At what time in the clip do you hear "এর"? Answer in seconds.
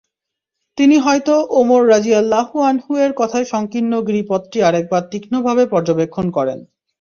3.03-3.11